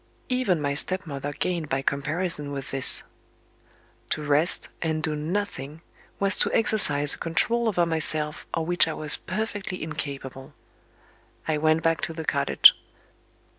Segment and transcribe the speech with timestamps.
[0.29, 3.03] Even my stepmother gained by comparison with this.
[4.09, 5.83] To rest, and do nothing,
[6.19, 10.55] was to exercise a control over myself of which I was perfectly incapable.
[11.47, 12.73] I went back to the cottage.